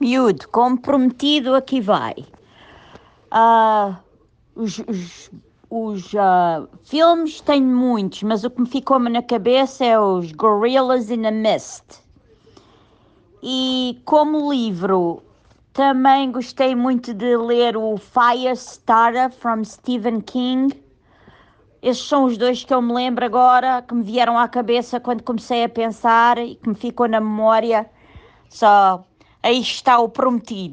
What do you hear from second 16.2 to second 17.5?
gostei muito de